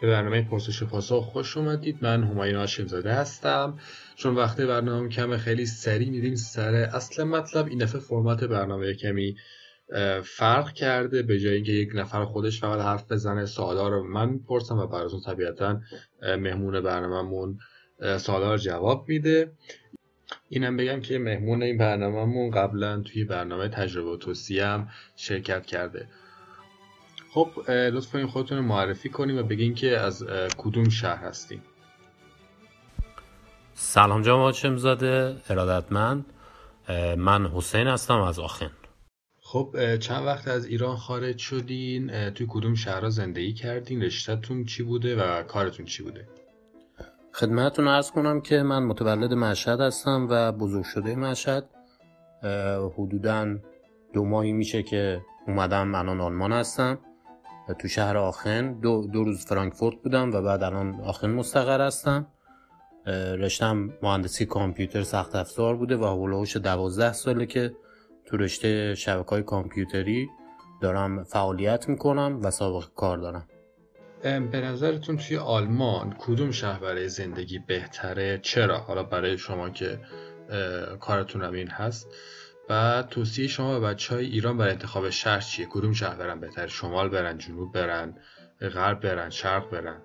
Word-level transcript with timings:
به 0.00 0.06
برنامه 0.06 0.42
پرسش 0.42 0.82
و 0.82 0.86
پاسخ 0.86 1.24
خوش 1.24 1.56
اومدید. 1.56 1.98
من 2.00 2.24
همایون 2.24 2.56
هاشم 2.56 2.86
زاده 2.86 3.12
هستم. 3.12 3.78
چون 4.16 4.34
وقتی 4.34 4.66
برنامه 4.66 5.08
کم 5.08 5.36
خیلی 5.36 5.66
سریع 5.66 6.10
میریم 6.10 6.34
سر 6.34 6.74
اصل 6.74 7.24
مطلب. 7.24 7.66
این 7.66 7.78
دفعه 7.78 8.00
فرمت 8.00 8.44
برنامه 8.44 8.94
کمی 8.94 9.36
فرق 10.22 10.72
کرده. 10.72 11.22
به 11.22 11.38
جای 11.38 11.54
اینکه 11.54 11.72
یک 11.72 11.90
نفر 11.94 12.24
خودش 12.24 12.60
فقط 12.60 12.80
حرف 12.80 13.12
بزنه 13.12 13.46
سوالا 13.46 13.88
رو 13.88 14.08
من 14.08 14.38
پرسم 14.38 14.78
و 14.78 14.86
براتون 14.86 15.20
طبیعتا 15.20 15.80
مهمون 16.22 16.80
برنامهمون 16.80 17.58
سوالا 18.18 18.52
رو 18.52 18.58
جواب 18.58 19.08
میده. 19.08 19.52
اینم 20.48 20.76
بگم 20.76 21.00
که 21.00 21.18
مهمون 21.18 21.62
این 21.62 21.78
برنامهمون 21.78 22.50
قبلا 22.50 23.00
توی 23.00 23.24
برنامه 23.24 23.68
تجربه 23.68 24.10
و 24.10 24.16
توصیه 24.16 24.66
هم 24.66 24.88
شرکت 25.16 25.66
کرده. 25.66 26.08
خب 27.32 27.70
لطفا 27.70 28.18
این 28.18 28.26
خودتون 28.26 28.58
رو 28.58 28.64
معرفی 28.64 29.08
کنیم 29.08 29.38
و 29.38 29.42
بگین 29.42 29.74
که 29.74 29.98
از 29.98 30.26
کدوم 30.58 30.88
شهر 30.88 31.24
هستیم. 31.24 31.62
سلام 33.74 34.22
جناب 34.22 34.40
هاشمزاده 34.40 35.36
ارادتمند. 35.50 36.24
من 37.16 37.46
حسین 37.46 37.86
هستم 37.86 38.20
از 38.20 38.38
آخن. 38.38 38.70
خب 39.42 39.96
چند 39.96 40.26
وقت 40.26 40.48
از 40.48 40.66
ایران 40.66 40.96
خارج 40.96 41.38
شدین؟ 41.38 42.30
توی 42.30 42.46
کدوم 42.50 42.74
شهرها 42.74 43.10
زندگی 43.10 43.52
کردین؟ 43.52 44.02
رشتهتون 44.02 44.64
چی 44.64 44.82
بوده 44.82 45.16
و 45.16 45.42
کارتون 45.42 45.86
چی 45.86 46.02
بوده؟ 46.02 46.28
خدمتتون 47.32 47.88
ارز 47.88 48.10
کنم 48.10 48.40
که 48.40 48.62
من 48.62 48.82
متولد 48.82 49.34
مشهد 49.34 49.80
هستم 49.80 50.26
و 50.30 50.52
بزرگ 50.52 50.84
شده 50.84 51.16
مشهد. 51.16 51.70
حدودا 52.98 53.58
دو 54.14 54.24
ماهی 54.24 54.52
میشه 54.52 54.82
که 54.82 55.20
اومدم 55.46 55.94
الان 55.94 56.20
آلمان 56.20 56.52
هستم. 56.52 56.98
تو 57.78 57.88
شهر 57.88 58.16
آخن 58.16 58.72
دو, 58.72 59.06
دو 59.12 59.24
روز 59.24 59.46
فرانکفورت 59.46 59.96
بودم 60.02 60.30
و 60.34 60.42
بعد 60.42 60.62
الان 60.62 61.00
آخن 61.00 61.30
مستقر 61.30 61.86
هستم. 61.86 62.26
رشتم 63.38 63.90
مهندسی 64.02 64.46
کامپیوتر 64.46 65.02
سخت 65.02 65.34
افزار 65.36 65.76
بوده 65.76 65.96
و 65.96 66.04
هولوش 66.04 66.56
دوازده 66.56 67.12
ساله 67.12 67.46
که 67.46 67.74
تو 68.24 68.36
رشته 68.36 68.94
شبکه 68.94 69.30
های 69.30 69.42
کامپیوتری 69.42 70.28
دارم 70.82 71.24
فعالیت 71.24 71.88
می‌کنم 71.88 72.40
و 72.42 72.50
سابقه 72.50 72.86
کار 72.96 73.18
دارم. 73.18 73.46
به 74.22 74.60
نظرتون 74.60 75.16
توی 75.16 75.36
آلمان 75.36 76.16
کدوم 76.18 76.50
شهر 76.50 76.80
برای 76.80 77.08
زندگی 77.08 77.58
بهتره؟ 77.58 78.38
چرا؟ 78.42 78.78
حالا 78.78 79.02
برای 79.02 79.38
شما 79.38 79.70
که 79.70 80.00
کارتون 81.00 81.42
هم 81.42 81.52
این 81.52 81.68
هست. 81.68 82.08
و 82.70 83.02
توصیه 83.10 83.48
شما 83.48 83.80
به 83.80 83.86
بچه 83.86 84.14
های 84.14 84.26
ایران 84.26 84.58
برای 84.58 84.72
انتخاب 84.72 85.10
شهر 85.10 85.40
چیه؟ 85.40 85.66
کدوم 85.70 85.92
شهر 85.92 86.14
برن 86.16 86.40
بهتر؟ 86.40 86.66
شمال 86.66 87.08
برن 87.08 87.38
جنوب 87.38 87.72
برن 87.72 88.14
غرب 88.60 89.00
برن 89.00 89.30
شرق 89.30 89.70
برن؟ 89.70 89.96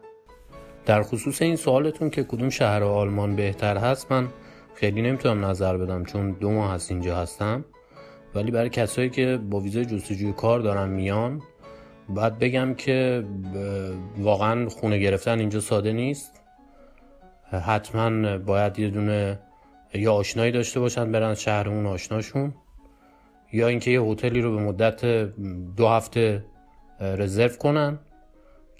در 0.86 1.04
خصوص 1.04 1.42
این 1.42 1.56
سوالتون 1.56 2.10
که 2.10 2.24
کدوم 2.24 2.50
شهر 2.50 2.84
آلمان 2.84 3.36
بهتر 3.36 3.78
هست 3.78 4.12
من 4.12 4.28
خیلی 4.76 5.02
نمی‌تونم 5.02 5.46
نظر 5.46 5.78
بدم 5.78 6.04
چون 6.04 6.32
دو 6.32 6.52
ماه 6.52 6.72
هست 6.74 6.92
اینجا 6.92 7.18
هستم. 7.18 7.66
ولی 8.36 8.52
برای 8.52 8.70
کسایی 8.70 9.10
که 9.10 9.40
با 9.50 9.60
ویزای 9.60 9.86
جستجوی 9.86 10.34
کار 10.34 10.60
دارن 10.60 10.90
میان 10.90 11.42
باید 12.10 12.40
بگم 12.40 12.74
که 12.74 13.26
واقعا 14.18 14.70
خونه 14.70 14.98
گرفتن 14.98 15.40
اینجا 15.40 15.60
ساده 15.60 15.94
نیست. 15.94 16.42
حتما 17.52 18.38
باید 18.38 18.80
یه 18.80 18.90
دونه 18.90 19.40
یا 19.94 20.14
آشنایی 20.14 20.52
داشته 20.52 20.80
باشن 20.80 21.12
برن 21.12 21.36
شهر 21.36 21.70
اون 21.70 21.86
آشناشون. 21.86 22.54
یا 23.54 23.68
اینکه 23.68 23.92
یه 23.92 24.02
هتلی 24.02 24.42
رو 24.42 24.56
به 24.56 24.62
مدت 24.62 25.06
دو 25.76 25.88
هفته 25.88 26.46
رزرو 27.00 27.56
کنن 27.56 28.00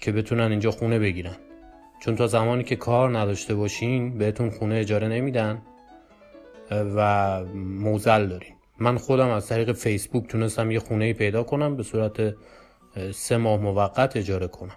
که 0.00 0.12
بتونن 0.12 0.50
اینجا 0.50 0.70
خونه 0.70 0.98
بگیرن. 0.98 1.36
چون 2.00 2.16
تا 2.16 2.26
زمانی 2.26 2.64
که 2.64 2.76
کار 2.76 3.18
نداشته 3.18 3.54
باشین 3.54 4.18
بهتون 4.18 4.50
خونه 4.50 4.74
اجاره 4.74 5.08
نمیدن 5.08 5.62
و 6.70 7.44
موزل 7.54 8.26
دارین. 8.26 8.52
من 8.78 8.98
خودم 8.98 9.28
از 9.28 9.48
طریق 9.48 9.72
فیسبوک 9.72 10.26
تونستم 10.26 10.70
یه 10.70 10.78
خونه 10.78 11.12
پیدا 11.12 11.42
کنم 11.42 11.76
به 11.76 11.82
صورت 11.82 12.34
سه 13.14 13.36
ماه 13.36 13.60
موقت 13.60 14.16
اجاره 14.16 14.46
کنم. 14.46 14.76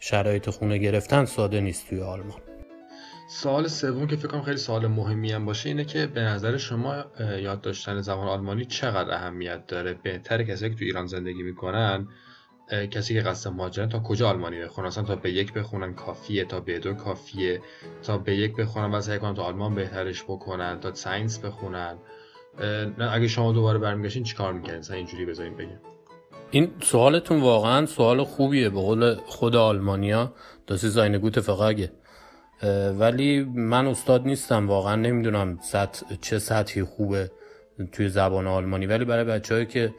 شرایط 0.00 0.50
خونه 0.50 0.78
گرفتن 0.78 1.24
ساده 1.24 1.60
نیست 1.60 1.88
توی 1.88 2.00
آلمان. 2.00 2.38
سوال 3.34 3.66
سوم 3.66 4.06
که 4.06 4.16
فکر 4.16 4.28
کنم 4.28 4.42
خیلی 4.42 4.56
سوال 4.56 4.86
مهمی 4.86 5.32
هم 5.32 5.44
باشه 5.44 5.68
اینه 5.68 5.84
که 5.84 6.06
به 6.06 6.20
نظر 6.20 6.56
شما 6.56 7.04
یاد 7.40 7.60
داشتن 7.60 8.00
زبان 8.00 8.28
آلمانی 8.28 8.64
چقدر 8.64 9.14
اهمیت 9.14 9.66
داره؟ 9.66 9.94
بهتر 9.94 10.42
کسی 10.42 10.70
که 10.70 10.76
تو 10.76 10.84
ایران 10.84 11.06
زندگی 11.06 11.42
می‌کنن 11.42 12.08
کسی 12.90 13.14
که 13.14 13.20
قصد 13.20 13.50
مهاجرت 13.50 13.88
تا 13.88 13.98
کجا 13.98 14.28
آلمانی 14.28 14.60
بخونن 14.60 14.86
اصلا 14.86 15.04
تا 15.04 15.16
B 15.16 15.32
یک 15.32 15.52
بخونن 15.52 15.94
کافیه 15.94 16.44
تا 16.44 16.60
B 16.60 16.78
دو 16.78 16.94
کافیه 16.94 17.60
تا 18.02 18.18
B 18.18 18.36
یک 18.36 18.56
بخونن 18.56 18.94
و 18.94 19.00
سعی 19.00 19.18
کنن 19.18 19.34
تا 19.34 19.42
آلمان 19.42 19.74
بهترش 19.74 20.22
بکنن 20.22 20.80
تا 20.80 20.94
science 20.94 21.38
بخونن. 21.38 21.98
اگه 22.98 23.28
شما 23.28 23.52
دوباره 23.52 23.78
برمیگشتین 23.78 24.22
چیکار 24.22 24.52
می‌کنین 24.52 24.78
مثلا 24.78 24.96
اینجوری 24.96 25.26
بذاریم 25.26 25.56
بگیم 25.56 25.80
این 26.50 26.70
سوالتون 26.82 27.40
واقعا 27.40 27.86
سوال 27.86 28.24
خوبیه 28.24 28.68
به 28.68 28.80
قول 28.80 29.14
خود 29.14 29.56
آلمانیا. 29.56 30.32
داسی 30.66 30.88
زاینه 30.88 31.18
گوت 31.18 31.40
فقاگه 31.40 31.92
ولی 32.98 33.44
من 33.44 33.86
استاد 33.86 34.26
نیستم 34.26 34.68
واقعا 34.68 34.96
نمی‌دونم 34.96 35.58
سطح 35.62 36.16
چه 36.20 36.38
سطحی 36.38 36.82
خوبه 36.82 37.30
توی 37.92 38.08
زبان 38.08 38.46
آلمانی. 38.46 38.86
ولی 38.86 39.04
برای 39.04 39.24
بچههایی 39.24 39.66
که 39.66 39.94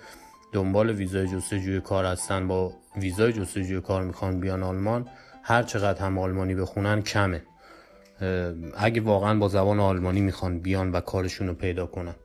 دنبال 0.51 0.90
ویزای 0.90 1.28
جستجوی 1.28 1.81
کار 1.81 2.06
هستن 2.06 2.47
با 2.47 2.73
ویزای 2.96 3.34
جستجوی 3.34 3.81
کار 3.81 4.03
می‌خوان 4.03 4.40
بیان 4.40 4.63
آلمان 4.63 5.07
هر 5.44 5.63
چقدر 5.63 6.02
هم 6.02 6.18
آلمانی 6.18 6.56
بخونن 6.56 7.02
کمه. 7.02 7.41
اگه 8.78 9.02
واقعا 9.02 9.40
با 9.40 9.47
زبان 9.47 9.79
آلمانی 9.79 10.22
می‌خوان 10.22 10.59
بیان 10.59 10.91
و 10.91 11.00
کارشون 11.00 11.47
رو 11.47 11.53
پیدا 11.53 11.85
کنن. 11.85 12.16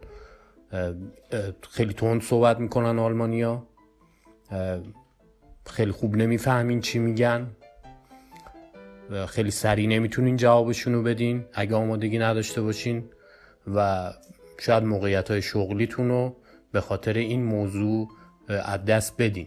خیلی 1.71 1.93
تند 1.95 2.23
صحبت 2.23 2.61
می‌کنن 2.61 2.99
آلمانیا 2.99 3.67
خیلی 5.67 5.93
خوب 5.93 6.17
نمی‌فهمین 6.17 6.81
چی 6.81 6.99
میگن. 6.99 7.47
خیلی 9.29 9.51
سریع 9.51 9.89
نمی‌تونین 9.89 10.37
جوابشون 10.37 10.95
رو 10.95 11.03
بدین 11.03 11.45
اگه 11.53 11.77
آمادگی 11.77 12.19
نداشته 12.19 12.63
باشین. 12.63 13.05
و 13.75 14.11
شاید 14.61 14.85
موقعیت 14.85 15.31
های 15.31 15.43
شغلیتون 15.43 16.09
رو 16.09 16.37
به 16.73 16.81
خاطر 16.81 17.13
این 17.13 17.45
موضوع 17.45 18.09
از 18.49 18.85
دست 18.85 19.15
بدین. 19.19 19.47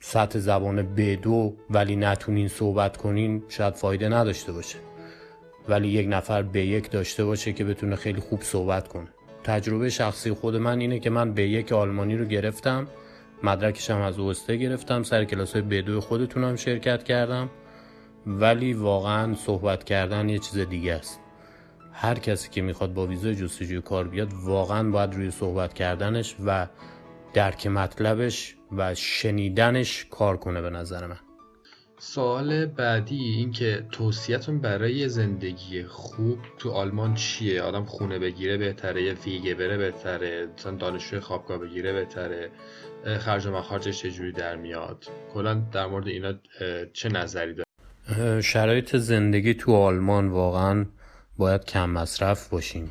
سطح 0.00 0.38
زبان 0.38 0.94
بدو 0.94 1.56
ولی 1.70 1.96
نتونین 1.96 2.48
صحبت 2.48 2.96
کنین 2.96 3.42
شاید 3.48 3.74
فایده 3.74 4.08
نداشته 4.08 4.52
باشه. 4.52 4.78
ولی 5.68 5.88
یک 5.88 6.06
نفر 6.10 6.42
به 6.42 6.66
یک 6.66 6.90
داشته 6.90 7.24
باشه 7.24 7.52
که 7.52 7.64
بتونه 7.64 7.96
خیلی 7.96 8.20
خوب 8.20 8.42
صحبت 8.42 8.88
کنه. 8.88 9.08
تجربه 9.44 9.90
شخصی 9.90 10.32
خود 10.32 10.56
من 10.56 10.80
اینه 10.80 10.98
که 10.98 11.10
من 11.10 11.34
به 11.34 11.42
یک 11.42 11.72
آلمانی 11.72 12.16
رو 12.16 12.24
گرفتم 12.24 12.86
مدرکشم 13.42 14.00
از 14.00 14.18
اوسته 14.18 14.56
گرفتم 14.56 15.02
سر 15.02 15.24
کلاس 15.24 15.52
های 15.52 15.62
بدو 15.62 16.00
خودتونم 16.00 16.56
شرکت 16.56 17.04
کردم. 17.04 17.50
ولی 18.26 18.72
واقعا 18.72 19.34
صحبت 19.34 19.84
کردن 19.84 20.28
یه 20.28 20.38
چیز 20.38 20.58
دیگه 20.58 20.94
است. 20.94 21.20
هر 21.92 22.14
کسی 22.14 22.50
که 22.50 22.62
می‌خواد 22.62 22.94
با 22.94 23.06
ویزای 23.06 23.34
جستجوی 23.34 23.80
کار 23.80 24.08
بیاد 24.08 24.32
واقعا 24.44 24.90
باید 24.90 25.14
روی 25.14 25.30
صحبت 25.30 25.74
کردنش 25.74 26.36
و 26.46 26.66
درک 27.34 27.66
مطلبش 27.66 28.56
و 28.76 28.94
شنیدنش 28.94 30.06
کار 30.10 30.36
کنه 30.36 30.62
به 30.62 30.70
نظر 30.70 31.06
من. 31.06 31.18
سوال 31.98 32.66
بعدی 32.66 33.24
این 33.24 33.50
که 33.52 33.86
توصیهتون 33.92 34.60
برای 34.60 35.08
زندگی 35.08 35.84
خوب 35.84 36.38
تو 36.58 36.70
آلمان 36.70 37.14
چیه؟ 37.14 37.62
آدم 37.62 37.84
خونه 37.84 38.18
بگیره 38.18 38.56
بهتره 38.56 39.02
یه 39.02 39.14
فیگه 39.14 39.54
بره 39.54 39.76
بهتره 39.76 40.48
مثلا 40.58 40.72
دانشجوی 40.72 41.20
خوابگاه 41.20 41.58
بگیره 41.58 41.92
بهتره 41.92 42.50
خرج 43.18 43.46
و 43.46 43.50
مخارجش 43.50 44.02
چجوری 44.02 44.32
در 44.32 44.56
میاد؟ 44.56 45.04
کلا 45.34 45.54
در 45.54 45.86
مورد 45.86 46.08
اینا 46.08 46.34
چه 46.92 47.08
نظری 47.08 47.54
داره 47.54 47.71
شرایط 48.42 48.96
زندگی 48.96 49.54
تو 49.54 49.74
آلمان 49.74 50.28
واقعا 50.28 50.86
باید 51.36 51.64
کم 51.64 51.90
مصرف 51.90 52.48
باشیم. 52.48 52.90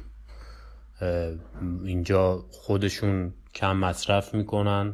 اینجا 1.85 2.45
خودشون 2.51 3.33
کم 3.55 3.77
مصرف 3.77 4.33
می‌کنن 4.33 4.93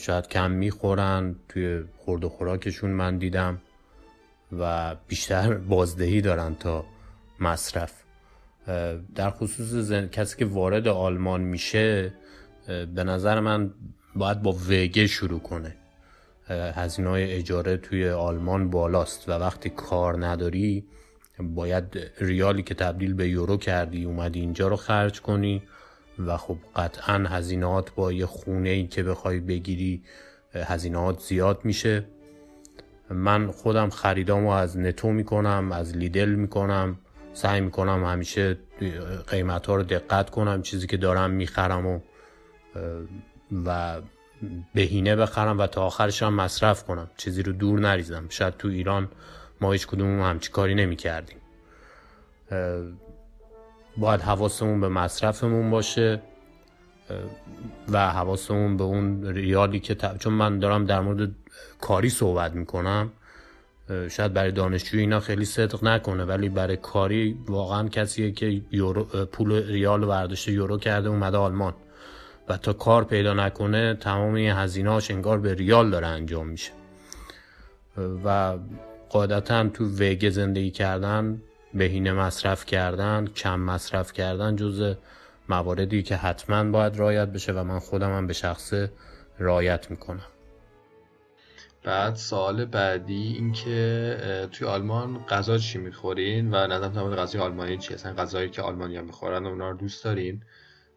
شاید 0.00 0.28
کم 0.28 0.50
می‌خورن. 0.50 1.36
توی 1.48 1.84
خورد 1.96 2.24
و 2.24 2.28
خوراکشون 2.28 2.90
من 2.90 3.18
دیدم 3.18 3.60
و 4.52 4.94
بیشتر 5.08 5.54
بازدهی 5.74 6.20
دارن 6.20 6.54
تا 6.54 6.84
مصرف. 7.40 7.92
در 9.14 9.30
خصوص 9.30 9.90
کسی 9.92 10.36
که 10.36 10.44
وارد 10.44 10.88
آلمان 10.88 11.40
میشه 11.40 12.14
به 12.66 13.04
نظر 13.04 13.40
من 13.40 13.74
باید 14.14 14.42
با 14.42 14.52
وگه 14.52 15.06
شروع 15.06 15.40
کنه. 15.40 15.76
هزینه 16.48 17.10
اجاره 17.10 17.76
توی 17.76 18.08
آلمان 18.08 18.70
بالاست 18.70 19.28
و 19.28 19.32
وقتی 19.32 19.70
کار 19.70 20.26
نداری 20.26 20.84
باید 21.40 22.10
ریالی 22.20 22.62
که 22.62 22.74
تبدیل 22.74 23.14
به 23.14 23.28
یورو 23.28 23.56
کردی 23.56 24.04
اومدی 24.04 24.40
اینجا 24.40 24.68
رو 24.68 24.76
خرج 24.76 25.20
کنی 25.20 25.62
و 26.18 26.36
خب 26.36 26.56
قطعا 26.76 27.14
هزینهات 27.14 27.94
با 27.94 28.12
یه 28.12 28.26
خونه 28.26 28.68
ای 28.68 28.86
که 28.86 29.02
بخوای 29.02 29.40
بگیری 29.40 30.02
هزینهات 30.54 31.20
زیاد 31.20 31.60
میشه. 31.64 32.04
من 33.10 33.50
خودم 33.50 33.90
خریدامو 33.90 34.50
از 34.50 34.78
نتو 34.78 35.12
می‌کنم 35.12 35.72
از 35.72 35.96
لیدل 35.96 36.28
می‌کنم 36.28 36.98
سعی 37.32 37.60
می‌کنم 37.60 38.04
همیشه 38.04 38.58
قیمت 39.26 39.66
ها 39.66 39.74
رو 39.76 39.82
دقت 39.82 40.30
کنم 40.30 40.62
چیزی 40.62 40.86
که 40.86 40.96
دارم 40.96 41.30
می‌خرم 41.30 41.86
و 41.86 42.00
و 43.66 44.00
بهینه 44.74 45.16
بخرم 45.16 45.58
و 45.58 45.66
تا 45.66 45.82
آخرش 45.82 46.22
هم 46.22 46.34
مصرف 46.34 46.84
کنم. 46.84 47.10
چیزی 47.16 47.42
رو 47.42 47.52
دور 47.52 47.80
نریزم. 47.80 48.24
شاید 48.28 48.56
تو 48.56 48.68
ایران 48.68 49.08
ما 49.60 49.72
هیچ 49.72 49.86
کدوم 49.86 50.20
همچی 50.20 50.50
کاری 50.50 50.74
نمی 50.74 50.96
کردیم 50.96 51.38
باید 53.96 54.20
حواسمون 54.20 54.80
به 54.80 54.88
مصرفمون 54.88 55.70
باشه 55.70 56.22
و 57.88 58.10
حواسمون 58.10 58.76
به 58.76 58.84
اون 58.84 59.26
ریالی 59.26 59.80
که 59.80 59.96
چون 60.18 60.32
من 60.32 60.58
دارم 60.58 60.84
در 60.84 61.00
مورد 61.00 61.30
کاری 61.80 62.10
صحبت 62.10 62.52
می‌کنم 62.52 63.10
شاید 64.10 64.32
برای 64.32 64.52
دانشجو 64.52 64.98
اینا 64.98 65.20
خیلی 65.20 65.44
صدق 65.44 65.84
نکنه 65.84 66.24
ولی 66.24 66.48
برای 66.48 66.76
کاری 66.76 67.38
واقعا 67.46 67.88
کسیه 67.88 68.32
که 68.32 68.62
یورو 68.70 69.04
پول 69.04 69.66
ریال 69.66 70.04
ورداشته 70.04 70.52
یورو 70.52 70.78
کرده 70.78 71.08
اومده 71.08 71.36
آلمان. 71.36 71.74
و 72.48 72.56
تا 72.56 72.72
کار 72.72 73.04
پیدا 73.04 73.34
نکنه 73.34 73.94
تمام 73.94 74.34
این 74.34 74.50
هزینهاش 74.50 75.10
انگار 75.10 75.38
به 75.38 75.54
ریال 75.54 75.90
داره 75.90 76.06
انجام 76.06 76.48
میشه. 76.48 76.72
و 78.24 78.58
قاعدتا 79.10 79.68
تو 79.68 79.84
وگه 79.84 80.30
زندگی 80.30 80.70
کردن 80.70 81.42
بهینه 81.74 82.12
مصرف 82.12 82.64
کردن 82.64 83.26
کم 83.26 83.60
مصرف 83.60 84.12
کردن 84.12 84.56
جز 84.56 84.94
مواردی 85.48 86.02
که 86.02 86.16
حتما 86.16 86.64
باید 86.64 86.96
رایت 86.96 87.28
بشه 87.28 87.52
و 87.52 87.64
من 87.64 87.78
خودم 87.78 88.16
هم 88.16 88.26
به 88.26 88.32
شخصه 88.32 88.92
رایت 89.38 89.90
می‌کنم. 89.90 90.26
بعد 91.84 92.14
سوال 92.14 92.64
بعدی 92.64 93.34
این 93.38 93.52
که 93.52 94.48
توی 94.52 94.66
آلمان 94.66 95.24
غذا 95.28 95.58
چی 95.58 95.78
می‌خورین؟ 95.78 96.54
و 96.54 96.66
نظرم 96.66 96.92
تمام 96.92 97.14
غذای 97.14 97.42
آلمانی 97.42 97.78
چی 97.78 97.94
اصلا 97.94 98.14
غذایی 98.14 98.50
که 98.50 98.62
آلمانی 98.62 98.96
هم 98.96 99.04
می‌خورن 99.04 99.46
و 99.46 99.48
اونا 99.48 99.70
رو 99.70 99.76
دوست 99.76 100.04
دارین؟ 100.04 100.42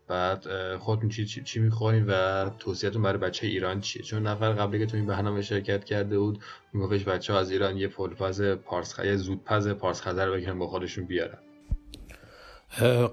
بعد 0.07 0.45
خودتون 0.77 1.09
چی, 1.09 1.25
چی, 1.25 1.43
چی 1.43 1.71
و 2.07 2.49
توصیهتون 2.49 3.01
برای 3.01 3.17
بچه 3.17 3.47
ایران 3.47 3.81
چیه؟ 3.81 4.03
چون 4.03 4.27
نفر 4.27 4.51
قبلی 4.51 4.79
که 4.79 4.85
تو 4.85 4.97
این 4.97 5.05
برنامه 5.05 5.41
شرکت 5.41 5.83
کرده 5.83 6.19
بود 6.19 6.39
میگفتش 6.73 7.03
بچه 7.03 7.33
ها 7.33 7.39
از 7.39 7.51
ایران 7.51 7.77
یه 7.77 7.87
پلپز 7.87 8.39
یه 9.03 9.15
زودپز 9.15 9.67
پارس 9.67 10.01
خزر 10.01 10.31
بگیرن 10.31 10.59
با 10.59 10.67
خودشون 10.67 11.05
بیارن. 11.05 11.37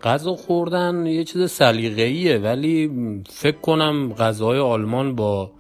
غذا 0.03 0.35
خوردن 0.35 1.07
یه 1.07 1.25
چیز 1.25 1.51
سلیقه‌ایه 1.51 2.39
ولی 2.39 2.91
فکر 3.29 3.57
کنم 3.59 4.13
غذاهای 4.13 4.59
آلمان 4.59 5.15
با 5.15 5.53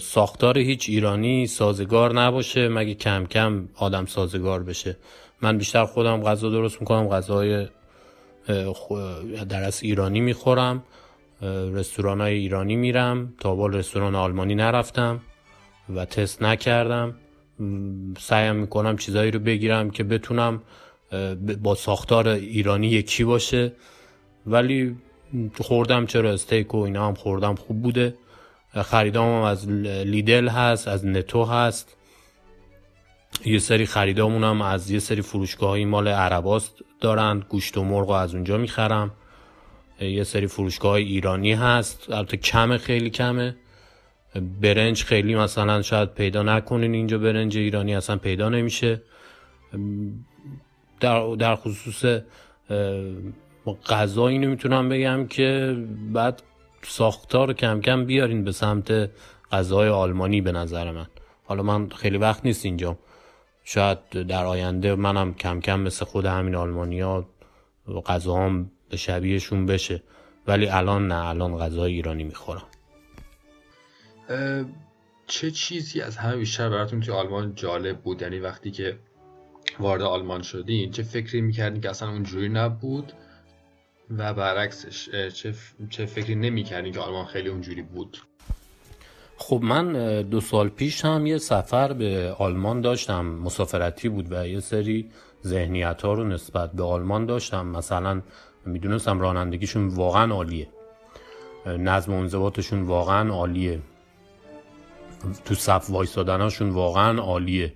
ساختار 0.00 0.58
هیچ 0.58 0.88
ایرانی 0.88 1.46
سازگار 1.46 2.20
نباشه 2.20 2.68
مگه 2.68 2.94
کم 2.94 3.26
کم 3.26 3.68
آدم 3.76 4.06
سازگار 4.06 4.62
بشه. 4.62 4.96
من 5.42 5.58
بیشتر 5.58 5.84
خودم 5.84 6.22
غذا 6.22 6.50
درست 6.50 6.80
می‌کنم 6.80 7.08
غذاهای 7.08 7.66
در 9.48 9.62
از 9.62 9.82
ایرانی 9.82 10.20
می‌خورم 10.20 10.82
رستوران 11.72 12.20
های 12.20 12.34
ایرانی 12.34 12.76
میرم. 12.76 13.34
تا 13.40 13.54
بال 13.54 13.72
رستوران 13.72 14.14
آلمانی 14.14 14.54
نرفتم 14.54 15.20
و 15.94 16.04
تست 16.04 16.42
نکردم. 16.42 17.14
سعیم 18.18 18.56
می‌کنم 18.56 18.96
چیزایی 18.96 19.30
رو 19.30 19.38
بگیرم 19.38 19.90
که 19.90 20.04
بتونم 20.04 20.62
با 21.62 21.74
ساختار 21.74 22.28
ایرانی 22.28 22.86
یکی 22.86 23.24
باشه. 23.24 23.72
ولی 24.46 24.96
خوردم 25.60 26.06
چرا 26.06 26.32
استیک 26.32 26.74
و 26.74 26.78
اینا 26.78 27.08
هم 27.08 27.14
خوردم 27.14 27.54
خوب 27.54 27.82
بوده. 27.82 28.14
خریدام 28.74 29.42
از 29.42 29.68
لیدل 29.68 30.48
هست 30.48 30.88
از 30.88 31.06
نتو 31.06 31.44
هست. 31.44 31.96
یه 33.44 33.58
سری 33.58 33.86
خریدامون 33.86 34.44
هم 34.44 34.62
از 34.62 34.90
یه 34.90 34.98
سری 34.98 35.22
فروشگاه 35.22 35.84
مال 35.84 36.08
عرباست 36.08 36.78
دارند 37.00 37.44
گوشت 37.48 37.78
و 37.78 37.84
مرغ 37.84 38.10
از 38.10 38.34
اونجا 38.34 38.58
می‌خرم. 38.58 39.10
یه 40.00 40.24
سری 40.24 40.46
فروشگاه 40.46 40.92
ایرانی 40.92 41.52
هست 41.52 42.10
البته 42.10 42.36
کمه 42.36 42.78
خیلی 42.78 43.10
کمه. 43.10 43.56
برنج 44.60 45.04
خیلی 45.04 45.34
مثلا 45.34 45.82
شاید 45.82 46.14
پیدا 46.14 46.42
نکنین 46.42 46.94
اینجا 46.94 47.18
برنج 47.18 47.56
ایرانی 47.56 47.94
اصلا 47.94 48.16
پیدا 48.16 48.48
نمیشه. 48.48 49.02
در, 51.00 51.34
در 51.34 51.56
خصوص 51.56 52.20
غذا 53.86 54.28
اینو 54.28 54.50
می‌تونم 54.50 54.88
بگم 54.88 55.26
که 55.26 55.76
بعد 56.12 56.42
ساختار 56.82 57.52
کم 57.52 57.80
کم 57.80 58.04
بیارین 58.04 58.44
به 58.44 58.52
سمت 58.52 59.10
غذای 59.52 59.88
آلمانی 59.88 60.40
به 60.40 60.52
نظر 60.52 60.90
من. 60.90 61.06
حالا 61.44 61.62
من 61.62 61.88
خیلی 61.88 62.18
وقت 62.18 62.44
نیست 62.44 62.64
اینجا 62.64 62.96
شاید 63.72 63.98
در 64.10 64.44
آینده 64.44 64.94
منم 64.94 65.34
کم 65.34 65.60
کم 65.60 65.80
مثل 65.80 66.04
خود 66.04 66.26
همین 66.26 66.54
آلمانیا 66.54 67.28
غذاهام 68.06 68.70
به 68.88 68.96
شبیهشون 68.96 69.66
بشه. 69.66 70.02
ولی 70.46 70.68
الان 70.68 71.08
نه 71.08 71.28
الان 71.28 71.56
غذای 71.58 71.92
ایرانی 71.92 72.24
می‌خورم. 72.24 72.62
چه 75.26 75.50
چیزی 75.50 76.00
از 76.00 76.16
همه 76.16 76.36
بیشتر 76.36 76.68
براتون 76.68 77.00
توی 77.00 77.14
آلمان 77.14 77.54
جالب 77.54 78.00
بود؟ 78.00 78.22
یعنی 78.22 78.38
وقتی 78.38 78.70
که 78.70 78.98
وارد 79.78 80.02
آلمان 80.02 80.42
شدین 80.42 80.90
چه 80.90 81.02
فکری 81.02 81.40
می‌کردین 81.40 81.80
که 81.80 81.90
اصلا 81.90 82.10
اونجوری 82.10 82.48
نبود؟ 82.48 83.12
و 84.18 84.34
برعکسش 84.34 85.08
چه, 85.28 85.54
چه 85.90 86.06
فکری 86.06 86.34
نمی‌کردین 86.34 86.92
که 86.92 87.00
آلمان 87.00 87.26
خیلی 87.26 87.48
اونجوری 87.48 87.82
بود؟ 87.82 88.18
خب 89.42 89.60
من 89.62 89.92
دو 90.22 90.40
سال 90.40 90.68
پیش 90.68 91.04
هم 91.04 91.26
یه 91.26 91.38
سفر 91.38 91.92
به 91.92 92.34
آلمان 92.38 92.80
داشتم. 92.80 93.24
مسافرتی 93.26 94.08
بود 94.08 94.32
و 94.32 94.48
یه 94.48 94.60
سری 94.60 95.10
ذهنیت 95.46 96.02
ها 96.02 96.12
رو 96.12 96.24
نسبت 96.24 96.72
به 96.72 96.82
آلمان 96.82 97.26
داشتم. 97.26 97.66
مثلا 97.66 98.22
می‌دونستم 98.66 99.20
رانندگیشون 99.20 99.88
واقعا 99.88 100.34
عالیه. 100.34 100.68
نظم 101.66 102.12
و 102.12 102.16
انضباطشون 102.16 102.82
واقعا 102.82 103.32
عالیه. 103.32 103.80
تو 105.44 105.54
صف 105.54 105.90
وایستادناشون 105.90 106.70
واقعا 106.70 107.22
عالیه. 107.22 107.72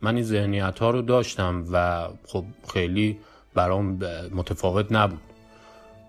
من 0.00 0.14
این 0.14 0.24
ذهنیت 0.24 0.78
ها 0.78 0.90
رو 0.90 1.02
داشتم 1.02 1.64
و 1.72 2.08
خب 2.26 2.44
خیلی 2.72 3.18
برام 3.54 3.98
متفاوت 4.34 4.92
نبود. 4.92 5.20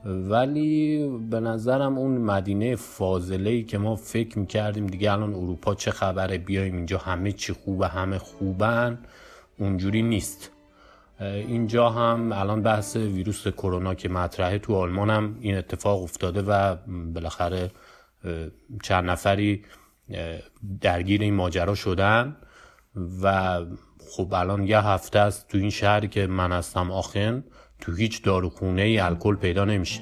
ولی 0.05 1.07
به 1.29 1.39
نظرم 1.39 1.97
اون 1.97 2.17
مدینه 2.17 2.75
فاضله 2.75 3.63
که 3.63 3.77
ما 3.77 3.95
فکر 3.95 4.39
می‌کردیم 4.39 4.87
دیگه 4.87 5.11
الان 5.11 5.33
اروپا 5.33 5.75
چه 5.75 5.91
خبره 5.91 6.37
بیایم 6.37 6.75
اینجا 6.75 6.97
همه 6.97 7.31
چی 7.31 7.53
خوبه 7.53 7.87
همه 7.87 8.17
خوبن 8.17 8.99
اونجوری 9.59 10.01
نیست. 10.01 10.51
اینجا 11.21 11.89
هم 11.89 12.31
الان 12.31 12.61
بحث 12.61 12.95
ویروس 12.95 13.47
کرونا 13.47 13.93
که 13.93 14.09
مطرحه 14.09 14.59
تو 14.59 14.75
آلمان 14.75 15.09
هم 15.09 15.37
این 15.41 15.57
اتفاق 15.57 16.03
افتاده 16.03 16.41
و 16.41 16.75
بالاخره 17.13 17.71
چند 18.83 19.09
نفری 19.09 19.65
درگیر 20.81 21.21
این 21.21 21.33
ماجرا 21.33 21.75
شدن 21.75 22.37
و 23.23 23.59
خب 24.11 24.33
الان 24.33 24.63
یه 24.63 24.79
هفته 24.79 25.19
است 25.19 25.47
تو 25.47 25.57
این 25.57 25.69
شهری 25.69 26.07
که 26.07 26.27
من 26.27 26.51
هستم 26.51 26.91
آخن. 26.91 27.43
تو 27.81 27.91
هیچ 27.91 28.23
داروخونه 28.23 28.81
ای 28.81 28.99
الکل 28.99 29.35
پیدا 29.35 29.65
نمیشه. 29.65 30.01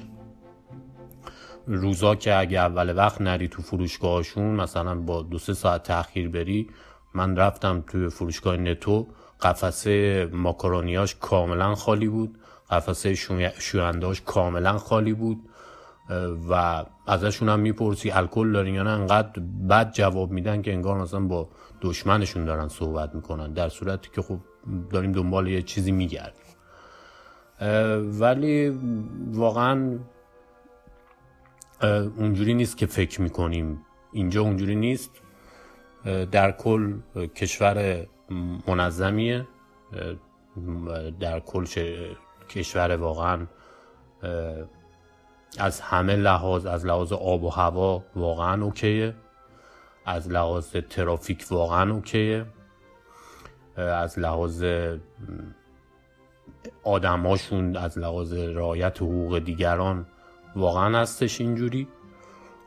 روزا 1.66 2.14
که 2.14 2.38
اگه 2.38 2.58
اول 2.58 2.96
وقت 2.96 3.20
نری 3.20 3.48
تو 3.48 3.62
فروشگاهشون 3.62 4.44
مثلا 4.44 4.94
با 4.94 5.22
دو 5.22 5.38
سه 5.38 5.54
ساعت 5.54 5.82
تاخیر 5.82 6.28
بری 6.28 6.70
من 7.14 7.36
رفتم 7.36 7.84
توی 7.86 8.08
فروشگاه 8.08 8.56
نتو 8.56 9.06
قفسه 9.42 10.28
ماکارونیاش 10.32 11.16
کاملا 11.20 11.74
خالی 11.74 12.08
بود 12.08 12.38
قفسه 12.70 13.14
شوینداش 13.58 14.22
کاملا 14.26 14.78
خالی 14.78 15.12
بود 15.12 15.38
و 16.50 16.84
ازشون 17.06 17.48
هم 17.48 17.60
می‌پرسی 17.60 18.10
الکل 18.10 18.52
دارین 18.52 18.74
یا 18.74 18.82
نه 18.82 18.90
انقدر 18.90 19.42
بد 19.70 19.92
جواب 19.92 20.30
میدن 20.30 20.62
که 20.62 20.72
انگار 20.72 20.98
مثلا 20.98 21.20
با 21.20 21.48
دشمنشون 21.80 22.44
دارن 22.44 22.68
صحبت 22.68 23.14
می‌کنن 23.14 23.52
در 23.52 23.68
صورتی 23.68 24.10
که 24.14 24.22
خب 24.22 24.38
داریم 24.92 25.12
دنبال 25.12 25.48
یه 25.48 25.62
چیزی 25.62 25.92
میگردیم. 25.92 26.49
ولی 28.20 28.78
واقعا 29.32 29.98
اونجوری 32.16 32.54
نیست 32.54 32.76
که 32.76 32.86
فکر 32.86 33.20
می‌کنیم. 33.22 33.86
اینجا 34.12 34.40
اونجوری 34.40 34.74
نیست. 34.74 35.10
در 36.32 36.52
کل 36.52 36.94
کشور 37.14 38.06
منظمیه. 38.66 39.46
در 41.20 41.40
کل 41.40 41.64
کشور 42.48 42.96
واقعا 42.96 43.46
از 45.58 45.80
همه 45.80 46.16
لحاظ 46.16 46.66
از 46.66 46.86
لحاظ 46.86 47.12
آب 47.12 47.44
و 47.44 47.48
هوا 47.48 48.04
واقعا 48.16 48.62
اوکیه. 48.64 49.14
از 50.06 50.30
لحاظ 50.30 50.76
ترافیک 50.90 51.46
واقعا 51.50 51.92
اوکیه. 51.92 52.46
از 53.76 54.18
لحاظ 54.18 54.64
آدماشون 56.84 57.76
از 57.76 57.98
لحاظ 57.98 58.32
رعایت 58.32 59.02
حقوق 59.02 59.38
دیگران 59.38 60.06
واقعا 60.56 60.98
هستش 60.98 61.40
اینجوری. 61.40 61.88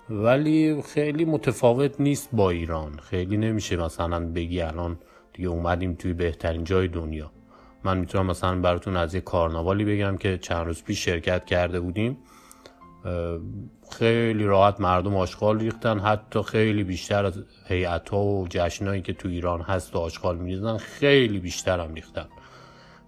ولی 0.09 0.81
خیلی 0.81 1.25
متفاوت 1.25 2.01
نیست 2.01 2.29
با 2.33 2.49
ایران. 2.49 2.97
خیلی 2.97 3.37
نمیشه 3.37 3.77
مثلا 3.77 4.19
بگی 4.19 4.61
الان 4.61 4.99
دیگه 5.33 5.49
اومدیم 5.49 5.93
توی 5.93 6.13
بهترین 6.13 6.63
جای 6.63 6.87
دنیا. 6.87 7.31
من 7.83 7.97
می‌تونم 7.97 8.25
مثلا 8.25 8.59
براتون 8.59 8.97
از 8.97 9.15
یه 9.15 9.21
کارناوالی 9.21 9.85
بگم 9.85 10.17
که 10.17 10.37
چند 10.37 10.65
روز 10.65 10.83
پیش 10.83 11.05
شرکت 11.05 11.45
کرده 11.45 11.79
بودیم. 11.79 12.17
خیلی 13.91 14.43
راحت 14.43 14.81
مردم 14.81 15.15
آشغال 15.15 15.59
ریختن. 15.59 15.99
حتی 15.99 16.41
خیلی 16.41 16.83
بیشتر 16.83 17.25
از 17.25 17.43
هیئت 17.67 18.09
ها 18.09 18.23
و 18.23 18.47
جشنایی 18.49 19.01
که 19.01 19.13
تو 19.13 19.29
ایران 19.29 19.61
هست 19.61 19.95
و 19.95 19.99
آشغال 19.99 20.37
میریزن 20.37 20.77
خیلی 20.77 21.39
بیشتر 21.39 21.79
هم 21.79 21.93
ریختن. 21.93 22.25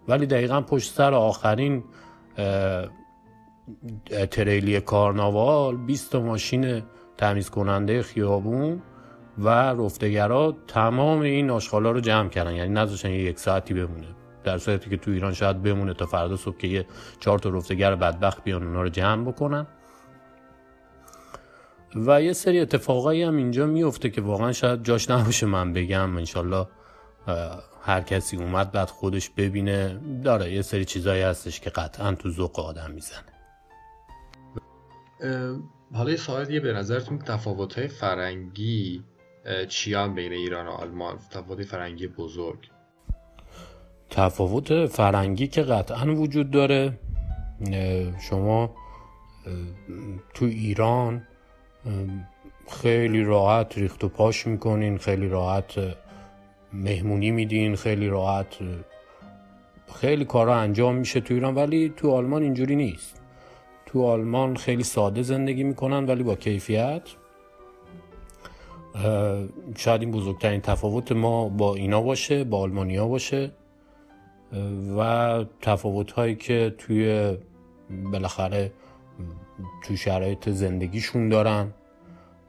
ولی 0.07 0.25
دقیقا 0.25 0.61
پشت 0.61 0.93
سر 0.93 1.13
آخرین 1.13 1.83
تریلی 4.31 4.81
کارناوال 4.81 5.77
20 5.77 6.15
ماشین 6.15 6.83
تمیز 7.17 7.49
کننده 7.49 8.01
خیابون 8.03 8.81
و 9.37 9.49
رفتگرا 9.49 10.55
تمام 10.67 11.19
این 11.19 11.49
آشغالا 11.49 11.91
رو 11.91 11.99
جمع 11.99 12.29
کردن. 12.29 12.55
یعنی 12.55 12.73
نذاشتن 12.73 13.09
یک 13.09 13.39
ساعتی 13.39 13.73
بمونه. 13.73 14.07
در 14.43 14.57
صورتی 14.57 14.89
که 14.89 14.97
تو 14.97 15.11
ایران 15.11 15.33
شاید 15.33 15.63
بمونه 15.63 15.93
تا 15.93 16.05
فردا 16.05 16.35
صبح 16.35 16.57
که 16.57 16.67
یه 16.67 16.85
چهار 17.19 17.39
تا 17.39 17.49
رفتگر 17.49 17.95
بدبخت 17.95 18.43
بیان 18.43 18.63
اونا 18.63 18.81
رو 18.81 18.89
جمع 18.89 19.31
بکنن. 19.31 19.67
و 21.95 22.21
یه 22.21 22.33
سری 22.33 22.59
اتفاقایی 22.59 23.23
هم 23.23 23.37
اینجا 23.37 23.65
میفته 23.65 24.09
که 24.09 24.21
واقعا 24.21 24.51
شاید 24.51 24.83
جاش 24.83 25.09
نباشه 25.09 25.45
من 25.45 25.73
بگم. 25.73 26.17
انشالله 26.17 26.67
هر 27.85 28.01
کسی 28.01 28.37
اومد 28.37 28.71
بعد 28.71 28.89
خودش 28.89 29.29
ببینه. 29.29 29.99
داره 30.23 30.53
یه 30.53 30.61
سری 30.61 30.85
چیزایی 30.85 31.21
هستش 31.21 31.59
که 31.59 31.69
قطعا 31.69 32.15
تو 32.15 32.29
ذوق 32.29 32.59
آدم 32.59 32.91
می‌زنه. 32.91 33.35
حالا 35.93 36.11
یه 36.11 36.17
سوال 36.17 36.45
دیگه 36.45 36.59
به 36.59 36.73
نظرتون 36.73 37.19
تفاوت 37.19 37.79
های 37.79 37.87
فرنگی 37.87 39.03
چیان 39.67 40.15
بین 40.15 40.33
ایران 40.33 40.67
و 40.67 40.69
آلمان؟ 40.69 41.19
تفاوت 41.31 41.63
فرنگی 41.63 42.07
بزرگ. 42.07 42.69
تفاوت 44.09 44.85
فرنگی 44.85 45.47
که 45.47 45.61
قطعا 45.61 46.15
وجود 46.15 46.51
داره. 46.51 46.99
شما 48.29 48.75
تو 50.33 50.45
ایران 50.45 51.27
خیلی 52.81 53.23
راحت 53.23 53.77
ریخت 53.77 54.03
و 54.03 54.09
پاش 54.09 54.47
می‌کنین 54.47 54.97
خیلی 54.97 55.27
راحت 55.27 55.73
مهمونی 56.83 57.31
میدین 57.31 57.75
خیلی 57.75 58.07
راحت 58.07 58.47
خیلی 59.93 60.25
کارا 60.25 60.55
انجام 60.55 60.95
میشه 60.95 61.19
تو 61.19 61.33
ایران 61.33 61.55
ولی 61.55 61.93
تو 61.97 62.11
آلمان 62.11 62.43
اینجوری 62.43 62.75
نیست. 62.75 63.21
تو 63.85 64.05
آلمان 64.05 64.55
خیلی 64.55 64.83
ساده 64.83 65.21
زندگی 65.21 65.63
می‌کنن 65.63 66.05
ولی 66.05 66.23
با 66.23 66.35
کیفیت. 66.35 67.01
شاید 69.77 70.01
این 70.01 70.11
بزرگترین 70.11 70.61
تفاوت 70.61 71.11
ما 71.11 71.49
با 71.49 71.75
اینا 71.75 72.01
باشه 72.01 72.43
با 72.43 72.59
آلمانیا 72.59 73.07
باشه. 73.07 73.51
و 74.97 75.45
تفاوت 75.61 76.11
هایی 76.11 76.35
که 76.35 76.75
توی 76.77 77.37
بالاخره 78.11 78.71
تو 79.83 79.95
شرایط 79.95 80.49
زندگیشون 80.49 81.29
دارن 81.29 81.71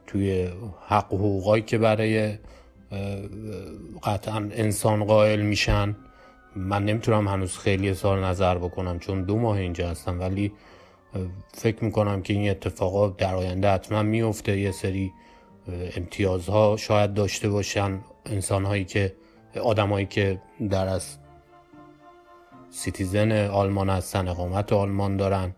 توی 0.06 0.48
حق 0.86 1.12
و 1.12 1.16
حقوقایی 1.16 1.62
که 1.62 1.78
برای 1.78 2.38
قطعا 4.02 4.48
انسان 4.52 5.04
قائل 5.04 5.40
میشن. 5.42 5.96
من 6.56 6.84
نمی‌تونم 6.84 7.28
هنوز 7.28 7.58
خیلی 7.58 7.94
سال 7.94 8.24
نظر 8.24 8.58
بکنم 8.58 8.98
چون 8.98 9.22
دو 9.22 9.38
ماه 9.38 9.56
اینجا 9.56 9.88
هستم 9.88 10.20
ولی 10.20 10.52
فکر 11.54 11.84
می‌کنم 11.84 12.22
که 12.22 12.32
این 12.32 12.50
اتفاقا 12.50 13.08
در 13.08 13.34
آینده 13.34 13.70
حتما 13.70 14.02
میفته 14.02 14.58
یه 14.58 14.70
سری 14.70 15.12
امتیازها 15.96 16.76
شاید 16.76 17.14
داشته 17.14 17.48
باشن 17.48 18.00
انسانهایی 18.26 18.84
که 18.84 19.14
آدمایی 19.62 20.06
که 20.06 20.40
در 20.70 20.88
از 20.88 21.16
citizen 22.70 23.32
آلمان 23.32 23.90
هستن 23.90 24.28
اقامت 24.28 24.72
آلمان 24.72 25.16
دارن. 25.16 25.54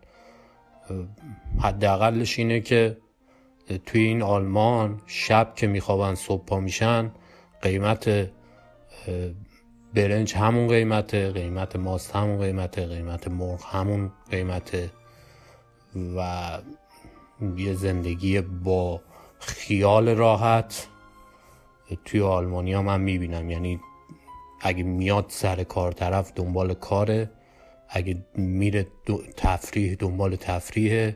حداقلش 1.61 2.39
اینه 2.39 2.59
که 2.59 2.97
توی 3.85 4.01
این 4.01 4.21
آلمان 4.21 5.01
شب 5.07 5.53
که 5.55 5.67
میخوابن 5.67 6.15
صبح 6.15 6.45
پا 6.45 6.59
میشن 6.59 7.11
قیمت 7.61 8.29
برنج 9.93 10.35
همون 10.35 10.67
قیمته 10.67 11.31
قیمت 11.31 11.75
ماست 11.75 12.15
همون 12.15 12.39
قیمته 12.39 12.85
قیمت 12.85 13.27
مرغ 13.27 13.63
همون 13.65 14.11
قیمته 14.31 14.91
و 16.17 16.59
یه 17.57 17.73
زندگی 17.73 18.41
با 18.41 19.01
خیال 19.39 20.09
راحت. 20.09 20.87
توی 22.05 22.21
آلمانیا 22.21 22.81
من 22.81 23.01
می‌بینم 23.01 23.49
یعنی 23.49 23.79
اگه 24.61 24.83
میاد 24.83 25.25
سر 25.27 25.63
کار 25.63 25.91
طرف 25.91 26.31
دنبال 26.35 26.73
کاره 26.73 27.31
اگه 27.89 28.25
میره 28.35 28.87
تفریح 29.37 29.95
دنبال 29.99 30.35
تفریح 30.35 31.15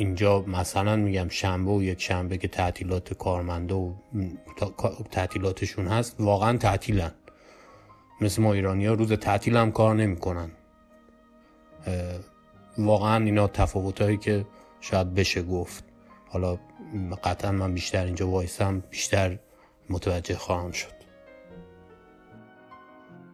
اینجا 0.00 0.40
مثلا 0.40 0.96
میگم 0.96 1.28
شنبه 1.28 1.70
و 1.70 1.82
یک 1.82 2.02
شنبه 2.02 2.38
که 2.38 2.48
تعطیلات 2.48 3.14
کارمنده 3.14 3.74
و 3.74 3.92
تعطیلاتشون 5.10 5.86
هست 5.86 6.16
واقعا 6.18 6.56
تعطیلن. 6.56 7.10
مثل 8.20 8.42
ما 8.42 8.52
ایرانی 8.52 8.86
ها 8.86 8.94
روز 8.94 9.12
تعطیل 9.12 9.56
هم 9.56 9.72
کار 9.72 9.94
نمی‌کنن. 9.94 10.50
واقعا 12.78 13.24
اینا 13.24 13.48
تفاوت 13.48 14.02
هایی 14.02 14.16
که 14.16 14.46
شاید 14.80 15.14
بشه 15.14 15.42
گفت. 15.42 15.84
حالا 16.28 16.58
قطعا 17.24 17.52
من 17.52 17.74
بیشتر 17.74 18.04
اینجا 18.04 18.28
وایسم 18.28 18.82
بیشتر 18.90 19.38
متوجه 19.90 20.36
خواهم 20.36 20.72
شد. 20.72 20.99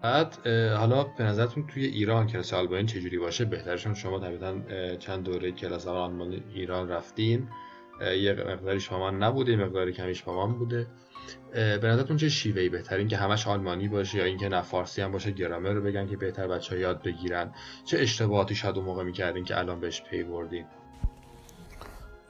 بعد 0.03 0.47
حالا 0.77 1.05
به 1.05 1.25
نظرتون 1.25 1.67
توی 1.67 1.85
ایران 1.85 2.27
کلاس 2.27 2.55
آلمانی 2.55 2.87
چجوری 2.87 3.19
باشه؟ 3.19 3.45
بهترشون 3.45 3.95
شما 3.95 4.21
طبیعتا 4.21 4.55
چند 4.97 5.25
دوره 5.25 5.53
کلاس 5.53 5.87
آلمانی 5.87 6.43
ایران 6.55 6.89
رفتین. 6.89 7.49
یه 8.21 8.33
مقداری 8.33 8.81
شما 8.81 9.11
نبوده 9.11 9.53
یه 9.53 9.59
مقداری 9.59 9.93
کمیش 9.93 10.23
با 10.23 10.47
بوده. 10.47 10.87
به 11.53 11.81
نظرتون 11.83 12.17
چه 12.17 12.29
شیوهی 12.29 12.69
بهترین 12.69 13.09
که 13.09 13.17
همش 13.17 13.47
آلمانی 13.47 13.89
باشه 13.89 14.19
یا 14.19 14.25
اینکه 14.25 14.49
نه 14.49 14.63
فارسی 14.63 15.03
هم 15.03 15.13
باشه 15.13 15.31
گرامر 15.31 15.71
رو 15.71 15.83
بگن 15.83 16.07
که 16.07 16.17
بهتر 16.17 16.49
بچه 16.49 16.75
ها 16.75 16.81
یاد 16.81 17.03
بگیرن. 17.03 17.53
چه 17.85 17.99
اشتباهاتی 17.99 18.55
شاید 18.55 18.77
اون 18.77 18.85
موقع 18.85 19.03
می‌کردین 19.03 19.45
که 19.45 19.59
الان 19.59 19.81
بهش 19.81 20.03
پی 20.03 20.23
بردین؟ 20.23 20.67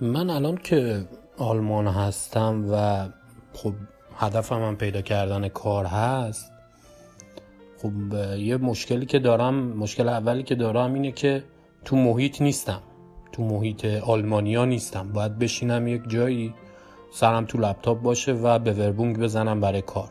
من 0.01 0.31
الان 0.31 0.57
که 0.57 1.09
آلمان 1.39 1.87
هستم 1.87 2.65
و 2.73 3.09
خب 3.53 3.75
هدفم 4.17 4.63
هم 4.63 4.77
پیدا 4.77 5.01
کردن 5.01 5.49
کار 5.49 5.85
هست 5.85 6.53
خب 7.83 7.93
یه 8.39 8.57
مشکلی 8.57 9.07
که 9.07 9.19
دارم 9.19 9.55
مشکل 9.55 10.09
اولی 10.09 10.43
که 10.43 10.55
دارم 10.55 10.95
اینه 10.95 11.13
که 11.13 11.45
تو 11.85 11.97
محیط 11.97 12.43
نیستم. 12.43 12.83
تو 13.33 13.43
محیط 13.43 13.85
آلمانیا 13.85 14.65
نیستم. 14.65 15.13
باید 15.13 15.39
بشینم 15.39 15.89
یک 15.89 16.03
جایی 16.09 16.55
سرم 17.13 17.45
تو 17.45 17.59
لپتاپ 17.59 18.03
باشه 18.03 18.33
و 18.33 18.59
به 18.59 18.73
وربونگ 18.73 19.19
بزنم 19.19 19.61
برای 19.61 19.83
کار. 19.83 20.09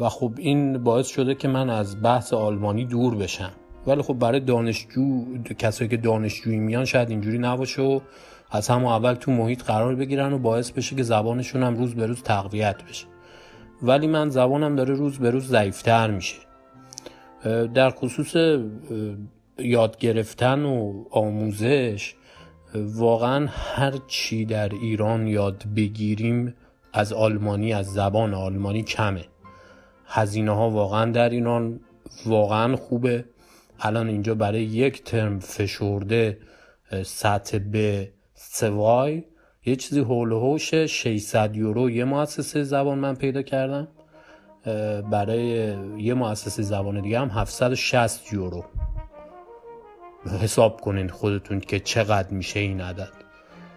و 0.00 0.08
خب 0.08 0.32
این 0.38 0.84
باعث 0.84 1.06
شده 1.06 1.34
که 1.34 1.48
من 1.48 1.70
از 1.70 2.02
بحث 2.02 2.32
آلمانی 2.32 2.84
دور 2.84 3.14
بشم. 3.14 3.52
ولی 3.86 4.02
خب 4.02 4.14
برای 4.14 4.40
دانشجو 4.40 5.24
کسایی 5.58 5.90
که 5.90 5.96
دانشجویی 5.96 6.58
میان 6.58 6.84
شاید 6.84 7.10
اینجوری 7.10 7.38
نباشه 7.38 7.82
و 7.82 8.00
از 8.50 8.68
همون 8.68 8.92
اول 8.92 9.14
تو 9.14 9.30
محیط 9.30 9.62
قرار 9.62 9.94
بگیرن 9.94 10.32
و 10.32 10.38
باعث 10.38 10.70
بشه 10.70 10.96
که 10.96 11.02
زبانشون 11.02 11.62
هم 11.62 11.76
روز 11.76 11.94
به 11.94 12.06
روز 12.06 12.22
تقویت 12.22 12.84
بشه. 12.88 13.11
ولی 13.82 14.06
من 14.06 14.28
زبانم 14.28 14.76
داره 14.76 14.94
روز 14.94 15.18
به 15.18 15.30
روز 15.30 15.48
ضعیفتر 15.48 16.10
میشه. 16.10 16.36
در 17.74 17.90
خصوص 17.90 18.60
یاد 19.58 19.96
گرفتن 19.98 20.64
و 20.64 21.04
آموزش 21.10 22.14
واقعا 22.74 23.46
هر 23.50 23.92
چی 24.06 24.44
در 24.44 24.68
ایران 24.68 25.26
یاد 25.26 25.64
بگیریم 25.76 26.54
از 26.92 27.12
آلمانی 27.12 27.72
از 27.72 27.86
زبان 27.86 28.34
آلمانی 28.34 28.82
کمه. 28.82 29.24
هزینه 30.06 30.52
ها 30.52 30.70
واقعا 30.70 31.10
در 31.10 31.28
ایران 31.28 31.80
واقعا 32.26 32.76
خوبه. 32.76 33.24
الان 33.80 34.08
اینجا 34.08 34.34
برای 34.34 34.62
یک 34.62 35.04
ترم 35.04 35.38
فشرده 35.38 36.38
سطح 37.04 37.58
به 37.58 38.12
سوای. 38.34 39.24
یه 39.64 39.76
چیزی 39.76 40.00
هول 40.00 40.32
هوش 40.32 40.74
600 40.74 41.56
یورو 41.56 41.90
یه 41.90 42.04
مؤسسه 42.04 42.62
زبان 42.62 42.98
من 42.98 43.14
پیدا 43.14 43.42
کردم. 43.42 43.88
برای 45.10 45.74
یه 45.98 46.14
مؤسسه 46.14 46.62
زبان 46.62 47.00
دیگه 47.00 47.20
هم 47.20 47.28
760 47.28 48.32
یورو. 48.32 48.64
حساب 50.40 50.80
کنین 50.80 51.08
خودتون 51.08 51.60
که 51.60 51.80
چقدر 51.80 52.30
میشه 52.30 52.60
این 52.60 52.80
عدد. 52.80 53.12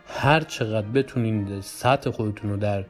هر 0.07 0.39
چقدر 0.39 0.87
بتونین 0.87 1.61
سطح 1.61 2.09
خودتون 2.09 2.49
رو 2.49 2.57
در 2.57 2.85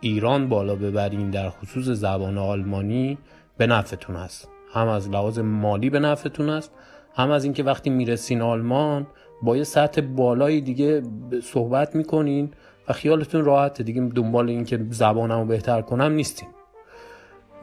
ایران 0.00 0.48
بالا 0.48 0.74
ببرین 0.74 1.30
در 1.30 1.50
خصوص 1.50 1.86
زبان 1.86 2.38
آلمانی 2.38 3.18
به 3.56 3.66
نفعتون 3.66 4.16
هست. 4.16 4.48
هم 4.72 4.88
از 4.88 5.08
لحاظ 5.08 5.38
مالی 5.38 5.90
به 5.90 6.00
نفعتون 6.00 6.48
هست 6.48 6.72
هم 7.14 7.30
از 7.30 7.44
اینکه 7.44 7.62
وقتی 7.62 7.90
می‌رسین 7.90 8.42
آلمان 8.42 9.06
با 9.44 9.56
یه 9.56 9.64
سطح 9.64 10.00
بالایی 10.00 10.60
دیگه 10.60 11.02
صحبت 11.42 11.96
می‌کنین 11.96 12.50
و 12.88 12.92
خیالتون 12.92 13.44
راحته. 13.44 13.84
دیگه 13.84 14.00
دنبال 14.00 14.48
اینکه 14.48 14.86
زبانم 14.90 15.40
رو 15.40 15.46
بهتر 15.46 15.82
کنم 15.82 16.12
نیستین 16.12 16.48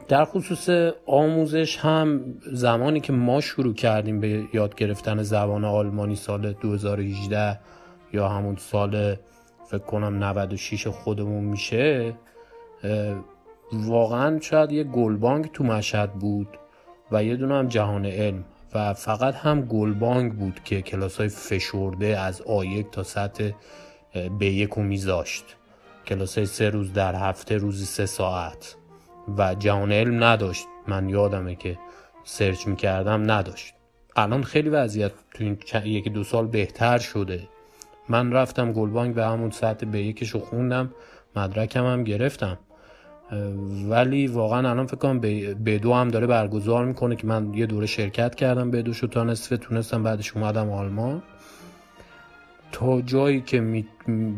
در 0.08 0.24
خصوص 0.24 0.92
آموزش 1.06 1.78
هم 1.78 2.20
زمانی 2.52 3.00
که 3.00 3.12
ما 3.12 3.40
شروع 3.40 3.74
کردیم 3.74 4.20
به 4.20 4.44
یاد 4.52 4.74
گرفتن 4.74 5.22
زبان 5.22 5.64
آلمانی 5.64 6.16
سال 6.16 6.52
2018 6.52 7.58
یا 8.12 8.28
همون 8.28 8.56
سال 8.56 9.16
فکر 9.66 9.78
کنم 9.78 10.24
96 10.24 10.86
خودمون 10.86 11.44
میشه 11.44 12.14
واقعا 13.72 14.40
شاید 14.40 14.72
یه 14.72 14.84
گلبانگ 14.84 15.50
تو 15.52 15.64
مشهد 15.64 16.12
بود 16.12 16.48
و 17.12 17.24
یه 17.24 17.36
دونه 17.36 17.54
هم 17.54 17.68
جهان 17.68 18.06
علم. 18.06 18.44
و 18.74 18.94
فقط 18.94 19.34
هم 19.34 19.60
گلبانگ 19.60 20.32
بود 20.32 20.60
که 20.64 20.82
کلاس 20.82 21.16
های 21.16 21.28
فشرده 21.28 22.18
از 22.18 22.42
آیک 22.42 22.86
تا 22.90 23.02
سطح 23.02 23.50
به 24.38 24.46
یک 24.46 24.78
میذاشت. 24.78 25.44
کلاس 26.06 26.38
های 26.38 26.46
سه 26.46 26.70
روز 26.70 26.92
در 26.92 27.14
هفته 27.14 27.56
روزی 27.56 27.84
سه 27.84 28.06
ساعت. 28.06 28.76
و 29.38 29.54
جهان 29.54 29.92
علم 29.92 30.24
نداشت. 30.24 30.66
من 30.88 31.08
یادمه 31.08 31.54
که 31.54 31.78
سرچ 32.24 32.66
می‌کردم 32.66 33.30
نداشت. 33.30 33.74
الان 34.16 34.42
خیلی 34.42 34.68
وضعیت 34.68 35.12
تو 35.34 35.44
این 35.44 35.58
یکی 35.84 36.10
دو 36.10 36.24
سال 36.24 36.46
بهتر 36.46 36.98
شده. 36.98 37.48
من 38.08 38.32
رفتم 38.32 38.72
گلبانگ 38.72 39.14
به 39.14 39.26
همون 39.26 39.50
سطح 39.50 39.86
به 39.86 40.02
یکشو 40.02 40.38
خوندم. 40.38 40.94
مدرکم 41.36 41.86
هم 41.86 42.04
گرفتم. 42.04 42.58
ولی 43.88 44.26
واقعا 44.26 44.70
الان 44.70 44.86
فکر 44.86 44.96
کنم 44.96 45.20
به 45.64 45.78
دو 45.78 45.94
هم 45.94 46.08
داره 46.08 46.26
برگزار 46.26 46.84
می‌کنه 46.84 47.16
که 47.16 47.26
من 47.26 47.54
یه 47.54 47.66
دوره 47.66 47.86
شرکت 47.86 48.34
کردم 48.34 48.70
به 48.70 48.82
دو 48.82 48.92
تا 48.92 49.24
نصفه 49.24 49.56
تونستم 49.56 50.02
بعدش 50.02 50.36
اومدم 50.36 50.70
آلمان. 50.70 51.22
تا 52.72 53.00
جایی 53.00 53.40
که 53.40 53.84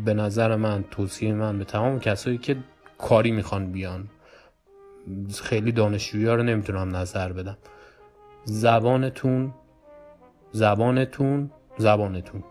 به 0.05 0.13
نظر 0.13 0.55
من 0.55 0.83
توصیه 0.91 1.33
من 1.33 1.57
به 1.57 1.65
تمام 1.65 1.99
کسایی 1.99 2.37
که 2.37 2.57
کاری 2.97 3.31
می‌خوان 3.31 3.71
بیان 3.71 4.07
خیلی 5.43 5.71
دانشجویی 5.71 6.25
رو 6.25 6.43
نمی‌تونم 6.43 6.95
نظر 6.95 7.31
بدم. 7.31 7.57
زبانتون 8.45 9.53
زبانتون 10.51 11.51
زبانتون. 11.77 12.43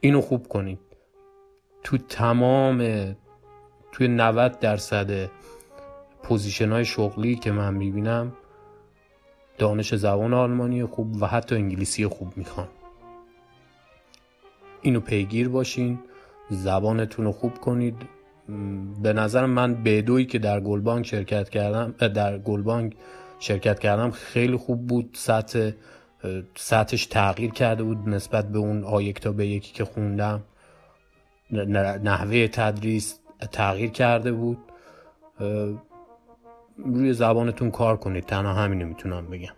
اینو 0.00 0.20
خوب 0.20 0.48
کنید. 0.48 0.78
تو 1.82 1.98
تمام 1.98 2.78
توی 3.92 4.08
90 4.08 4.58
درصد 4.58 5.30
position 6.22 6.72
های 6.72 6.84
شغلی 6.84 7.34
که 7.34 7.52
من 7.52 7.74
می‌بینم 7.74 8.32
دانش 9.58 9.94
زبان 9.94 10.34
آلمانی 10.34 10.84
خوب 10.84 11.22
و 11.22 11.26
حتی 11.26 11.54
انگلیسی 11.54 12.06
خوب 12.06 12.36
می‌خوان. 12.36 12.68
اینو 14.82 15.00
پیگیر 15.00 15.48
باشین 15.48 15.98
زبانتون 16.50 17.24
رو 17.24 17.32
خوب 17.32 17.58
کنید. 17.58 17.96
به 19.02 19.12
نظر 19.12 19.46
من 19.46 19.74
بدوی 19.74 20.24
که 20.24 20.38
در 20.38 20.60
گلبانک 20.60 21.06
شرکت 21.06 21.50
کردم 21.50 22.08
در 22.08 22.38
گلبانک 22.38 22.94
شرکت 23.38 23.78
کردم 23.78 24.10
خیلی 24.10 24.56
خوب 24.56 24.86
بود. 24.86 25.10
سطح 25.14 25.70
سطحش 26.56 27.06
تغییر 27.06 27.50
کرده 27.50 27.82
بود 27.82 28.08
نسبت 28.08 28.48
به 28.48 28.58
اون 28.58 28.84
آیک 28.84 29.20
تا 29.20 29.32
به 29.32 29.46
یکی 29.46 29.72
که 29.72 29.84
خوندم. 29.84 30.42
نحوه 32.02 32.48
تدریس 32.48 33.20
تغییر 33.52 33.90
کرده 33.90 34.32
بود. 34.32 34.58
روی 36.84 37.12
زبانتون 37.12 37.70
کار 37.70 37.96
کنید. 37.96 38.24
تنها 38.24 38.52
همینو 38.52 38.86
می‌تونم 38.86 39.26
بگم. 39.26 39.52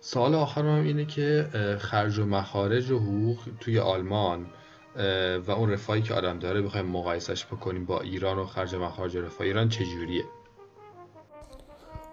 سال 0.00 0.34
آخرم 0.34 0.84
اینه 0.84 1.04
که 1.04 1.46
خرج 1.78 2.18
و 2.18 2.26
مخارج 2.26 2.90
و 2.90 2.98
حقوق 2.98 3.38
توی 3.60 3.78
آلمان 3.78 4.46
و 5.46 5.50
اون 5.50 5.70
رفاهی 5.70 6.02
که 6.02 6.14
آدم 6.14 6.38
داره 6.38 6.62
بخوایم 6.62 6.86
مقایسش 6.86 7.46
بکنیم 7.46 7.84
با 7.86 8.00
ایران 8.00 8.38
و 8.38 8.44
خرج 8.44 8.74
و 8.74 8.78
مخارج 8.78 9.16
رفاه. 9.16 9.46
ایران 9.46 9.68
چجوریه؟ 9.68 10.24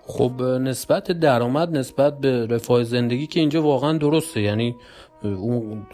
خب 0.03 0.41
نسبت 0.41 1.11
درآمد 1.11 1.77
نسبت 1.77 2.19
به 2.19 2.47
رفاه 2.47 2.83
زندگی 2.83 3.27
که 3.27 3.39
اینجا 3.39 3.63
واقعا 3.63 3.97
درسته. 3.97 4.41
یعنی 4.41 4.75
اون 5.23 5.87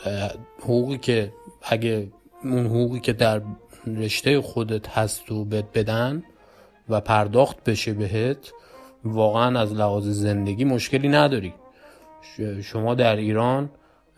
حقوقی 0.59 0.97
که 0.97 1.33
اگه 1.61 2.11
اون 2.43 2.65
حقوقی 2.65 2.99
که 2.99 3.13
در 3.13 3.41
رشته 3.87 4.41
خودت 4.41 4.89
هست 4.89 5.31
و 5.31 5.45
بهت 5.45 5.65
بدن 5.73 6.23
و 6.89 7.01
پرداخت 7.01 7.63
بشه 7.63 7.93
بهت 7.93 8.51
واقعا 9.03 9.59
از 9.59 9.73
لحاظ 9.73 10.07
زندگی 10.07 10.65
مشکلی 10.65 11.07
نداری. 11.07 11.53
شما 12.63 12.95
در 12.95 13.15
ایران 13.15 13.69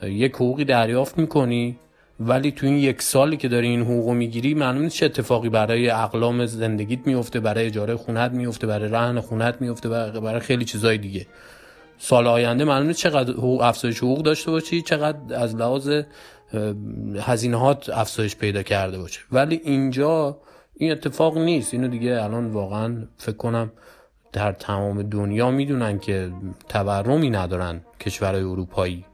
یک 0.03 0.35
حقوقی 0.35 0.65
دریافت 0.65 1.17
می‌کنی 1.17 1.79
ولی 2.19 2.51
تو 2.51 2.65
این 2.65 2.75
یک 2.75 3.01
سالی 3.01 3.37
که 3.37 3.47
داری 3.47 3.67
این 3.67 3.81
حقوق 3.81 4.09
می‌گیری 4.09 4.53
معلوم 4.53 4.81
نیست 4.81 4.95
چه 4.95 5.05
اتفاقی 5.05 5.49
برای 5.49 5.89
اقلام 5.89 6.45
زندگیت 6.45 6.99
میفته 7.07 7.39
برای 7.39 7.65
اجاره 7.65 7.95
خونت 7.95 8.31
میفته 8.31 8.67
برای 8.67 8.89
رهن 8.89 9.19
خونت 9.19 9.61
میفته 9.61 9.89
برای 9.89 10.39
خیلی 10.39 10.65
چیزای 10.65 10.97
دیگه. 10.97 11.27
سال 11.97 12.27
آینده 12.27 12.63
معلوم 12.63 12.87
نیست 12.87 12.99
چقدر 12.99 13.33
حقوق 13.33 13.61
افزایش 13.61 13.97
حقوق 13.97 14.21
داشته 14.21 14.51
باشی 14.51 14.81
چقدر 14.81 15.35
از 15.35 15.55
لحاظ 15.55 16.01
هزینهات 17.19 17.89
افزایش 17.89 18.35
پیدا 18.35 18.63
کرده 18.63 18.97
باشه. 18.97 19.19
ولی 19.31 19.61
اینجا 19.63 20.37
این 20.81 20.91
اتفاق 20.91 21.37
نیست. 21.37 21.73
اینو 21.73 21.87
دیگه 21.87 22.23
الان 22.23 22.47
واقعا 22.47 23.07
فکر 23.17 23.35
کنم 23.35 23.71
در 24.31 24.51
تمام 24.51 25.01
دنیا 25.01 25.51
می‌دونن 25.51 25.99
که 25.99 26.31
تورمی 26.69 27.29
ندارن 27.29 27.81
کشورهای 27.99 28.43
اروپایی. 28.43 29.05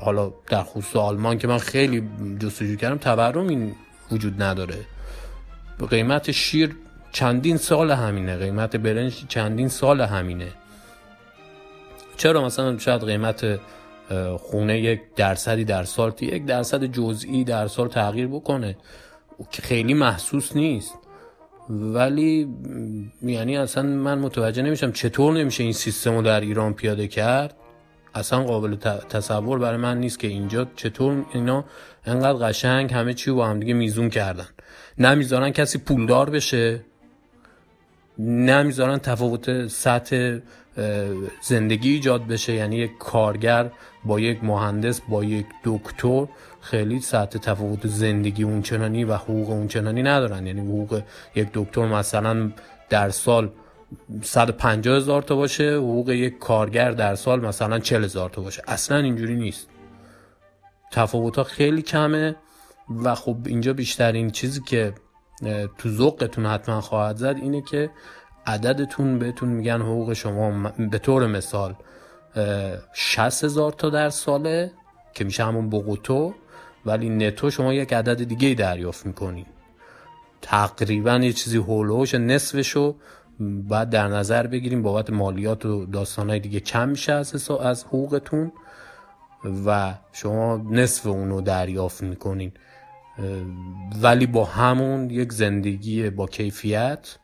حالا 0.00 0.32
در 0.46 0.62
خصوص 0.62 0.96
آلمان 0.96 1.38
که 1.38 1.48
من 1.48 1.58
خیلی 1.58 2.08
جستجو 2.38 2.76
کردم 2.76 2.98
تورمی 2.98 3.72
وجود 4.12 4.42
نداره. 4.42 4.74
قیمت 5.90 6.30
شیر 6.30 6.76
چندین 7.12 7.56
سال 7.56 7.90
همینه. 7.90 8.36
قیمت 8.36 8.76
برنج 8.76 9.24
چندین 9.28 9.68
سال 9.68 10.00
همینه. 10.00 10.48
چرا 12.16 12.44
مثلا 12.44 12.78
شاید 12.78 13.04
قیمت 13.04 13.60
خونه 14.38 14.80
یک 14.80 15.00
درصدی 15.16 15.64
در 15.64 15.84
سال 15.84 16.12
یک 16.20 16.44
درصد 16.46 16.84
جزئی 16.84 17.44
در 17.44 17.66
سال 17.68 17.88
تغییر 17.88 18.28
بکنه؟ 18.28 18.76
که 19.50 19.62
خیلی 19.62 19.94
محسوس 19.94 20.56
نیست. 20.56 20.94
ولی 21.70 22.48
یعنی 23.22 23.56
اصلا 23.56 23.82
من 23.82 24.18
متوجه 24.18 24.62
نمیشم 24.62 24.92
چطور 24.92 25.34
نمیشه 25.34 25.62
این 25.62 25.72
سیستم 25.72 26.16
رو 26.16 26.22
در 26.22 26.40
ایران 26.40 26.74
پیاده 26.74 27.08
کرد. 27.08 27.54
اصلا 28.14 28.44
قابل 28.44 28.76
تصور 29.08 29.58
برای 29.58 29.76
من 29.76 29.98
نیست 29.98 30.18
که 30.18 30.28
اینجا 30.28 30.66
چطور 30.76 31.24
اینا 31.34 31.64
انقدر 32.04 32.48
قشنگ 32.48 32.92
همه 32.92 33.14
چی 33.14 33.30
با 33.30 33.46
هم 33.46 33.60
دیگه 33.60 33.74
میزون 33.74 34.10
کردن. 34.10 34.46
نمی‌ذارن 34.98 35.50
کسی 35.50 35.78
پولدار 35.78 36.30
بشه. 36.30 36.80
نمی‌ذارن 38.18 38.98
تفاوت 38.98 39.66
سطح 39.66 40.38
زندگی 41.42 41.90
ایجاد 41.90 42.26
بشه. 42.26 42.52
یعنی 42.52 42.76
یک 42.76 42.98
کارگر 42.98 43.70
با 44.04 44.20
یک 44.20 44.44
مهندس 44.44 45.00
با 45.00 45.24
یک 45.24 45.46
دکتر 45.64 46.26
خیلی 46.60 47.00
سطح 47.00 47.38
تفاوت 47.38 47.86
زندگی 47.86 48.42
اونچنانی 48.42 49.04
و 49.04 49.14
حقوق 49.14 49.50
اونچنانی 49.50 50.02
ندارن. 50.02 50.46
یعنی 50.46 50.60
حقوق 50.60 51.02
یک 51.34 51.48
دکتر 51.54 51.86
مثلا 51.86 52.52
در 52.88 53.10
سال 53.10 53.50
150 54.22 54.96
هزار 54.96 55.22
تا 55.22 55.36
باشه 55.36 55.76
حقوق 55.76 56.10
یک 56.10 56.38
کارگر 56.38 56.90
در 56.90 57.14
سال 57.14 57.40
مثلا 57.40 57.78
40 57.78 58.04
هزار 58.04 58.30
تا 58.30 58.42
باشه. 58.42 58.62
اصلا 58.68 58.96
اینجوری 58.96 59.36
نیست. 59.36 59.68
تفاوت 60.92 61.36
ها 61.36 61.44
خیلی 61.44 61.82
کمه 61.82 62.36
و 63.04 63.14
خب 63.14 63.36
اینجا 63.46 63.72
بیشترین 63.72 64.30
چیزی 64.30 64.60
که 64.66 64.94
تو 65.78 65.88
ذوقتون 65.88 66.46
حتما 66.46 66.80
خواهد 66.80 67.16
زد 67.16 67.36
اینه 67.42 67.62
که 67.62 67.90
عددتون 68.50 69.18
بهتون 69.18 69.48
میگن 69.48 69.80
حقوق 69.80 70.12
شما 70.12 70.72
به 70.90 70.98
طور 70.98 71.26
مثال 71.26 71.74
60 72.92 73.44
هزار 73.44 73.72
تا 73.72 73.90
در 73.90 74.08
ساله 74.08 74.72
که 75.14 75.24
میشه 75.24 75.44
همون 75.44 75.70
بقوتو 75.70 76.34
ولی 76.86 77.08
نتو 77.08 77.50
شما 77.50 77.74
یک 77.74 77.92
عدد 77.92 78.24
دیگه 78.24 78.54
دریافت 78.54 79.06
می‌کنید 79.06 79.46
تقریبا 80.42 81.16
یه 81.16 81.32
چیزی 81.32 81.56
هولوش 81.56 82.14
نصفشو 82.14 82.94
باید 83.40 83.90
در 83.90 84.08
نظر 84.08 84.46
بگیریم 84.46 84.82
بابت 84.82 85.10
مالیات 85.10 85.66
و 85.66 85.86
داستانهای 85.86 86.40
دیگه 86.40 86.60
کم 86.60 86.88
میشه 86.88 87.12
از, 87.12 87.50
از 87.50 87.84
حقوقتون 87.84 88.52
و 89.66 89.94
شما 90.12 90.66
نصف 90.70 91.06
اونو 91.06 91.40
دریافت 91.40 92.02
می‌کنین. 92.02 92.52
ولی 94.02 94.26
با 94.26 94.44
همون 94.44 95.10
یک 95.10 95.32
زندگی 95.32 96.10
با 96.10 96.26
کیفیت 96.26 97.16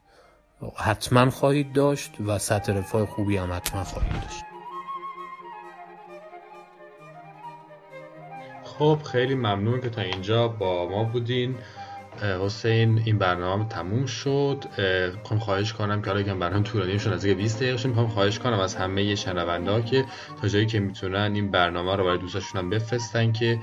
حتما 0.76 1.30
خواهید 1.30 1.72
داشت 1.72 2.10
و 2.26 2.38
سطح 2.38 2.72
رفاه 2.72 3.06
خوبی 3.06 3.36
هم 3.36 3.52
حتما 3.52 3.84
خواهید 3.84 4.12
داشت. 4.12 4.42
خب 8.64 8.98
خیلی 9.12 9.34
ممنون 9.34 9.80
که 9.80 9.90
تا 9.90 10.00
اینجا 10.00 10.48
با 10.48 10.88
ما 10.88 11.04
بودین. 11.04 11.54
حسین 12.44 13.02
این 13.04 13.18
برنامه 13.18 13.68
تموم 13.68 14.06
شد. 14.06 14.64
می‌خوام 15.18 15.40
خواهش 15.40 15.72
کنم 15.72 16.02
که 16.02 16.10
حالا 16.10 16.22
که 16.22 16.34
برنامه 16.34 16.64
طولانی 16.64 16.98
شد 16.98 17.12
نزدیک 17.12 17.36
20 17.36 17.56
دقیقه 17.56 17.76
شد 17.76 17.88
می‌خوام 17.88 18.08
خواهش 18.08 18.38
کنم 18.38 18.60
از 18.60 18.74
همه 18.74 19.14
شنونده 19.14 19.82
که 19.82 20.04
تا 20.42 20.48
جایی 20.48 20.66
که 20.66 20.80
می‌تونن 20.80 21.34
این 21.34 21.50
برنامه 21.50 21.96
رو 21.96 22.04
برای 22.04 22.18
دوستاشون 22.18 22.60
هم 22.60 22.70
بفرستن 22.70 23.32
که 23.32 23.58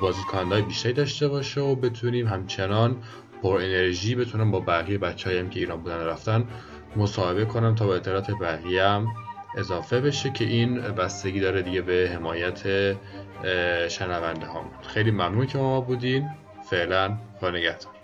بازدیدکننده 0.00 0.62
بیشتری 0.62 0.92
داشته 0.92 1.28
باشه 1.28 1.60
و 1.60 1.74
بتونیم 1.74 2.28
همچنان 2.28 2.96
پر 3.42 3.56
انرژی 3.56 4.14
بتونن 4.14 4.50
با 4.50 4.60
بقیه 4.60 4.98
بچه‌ای 4.98 5.38
هم 5.38 5.50
که 5.50 5.60
ایران 5.60 5.80
بودن 5.80 6.04
رفتن 6.04 6.44
مصاحبه 6.96 7.44
کنم 7.44 7.74
تا 7.74 7.86
با 7.86 7.94
اطلاعات 7.94 8.30
بقیه 8.30 8.84
هم 8.84 9.06
اضافه 9.56 10.00
بشه 10.00 10.30
که 10.30 10.44
این 10.44 10.80
بستگی 10.80 11.40
داره 11.40 11.62
دیگه 11.62 11.82
به 11.82 12.10
حمایت 12.14 12.62
شنونده 13.88 14.46
هامون. 14.46 14.70
خیلی 14.82 15.10
ممنون 15.10 15.46
که 15.46 15.58
ما 15.58 15.80
بودین. 15.80 16.28
فعلا 16.70 17.18
خدا 17.40 17.50
نگهدار. 17.50 17.97